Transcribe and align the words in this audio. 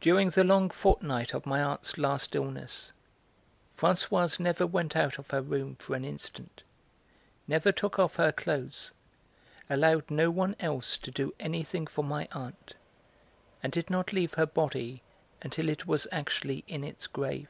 During 0.00 0.30
the 0.30 0.44
long 0.44 0.70
fortnight 0.70 1.34
of 1.34 1.44
my 1.44 1.60
aunt's 1.60 1.98
last 1.98 2.36
illness 2.36 2.92
Françoise 3.76 4.38
never 4.38 4.64
went 4.64 4.94
out 4.94 5.18
of 5.18 5.30
her 5.32 5.42
room 5.42 5.74
for 5.74 5.96
an 5.96 6.04
instant, 6.04 6.62
never 7.48 7.72
took 7.72 7.98
off 7.98 8.14
her 8.14 8.30
clothes, 8.30 8.92
allowed 9.68 10.08
no 10.08 10.30
one 10.30 10.54
else 10.60 10.96
to 10.98 11.10
do 11.10 11.34
anything 11.40 11.88
for 11.88 12.04
my 12.04 12.28
aunt, 12.30 12.74
and 13.60 13.72
did 13.72 13.90
not 13.90 14.12
leave 14.12 14.34
her 14.34 14.46
body 14.46 15.02
until 15.42 15.68
it 15.68 15.84
was 15.84 16.06
actually 16.12 16.62
in 16.68 16.84
its 16.84 17.08
grave. 17.08 17.48